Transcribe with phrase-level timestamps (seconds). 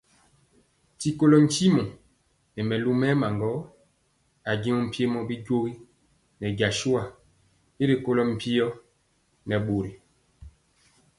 [0.99, 1.83] Ti kolɔ ntimɔ
[2.53, 3.51] nɛ mɛlu mɛɛma gɔ
[4.49, 5.73] ajeŋg mpiemɔ bijogi
[6.39, 7.03] nɛ jasua
[7.81, 8.67] y rikolɔ mpio
[9.47, 9.91] nɛ bori.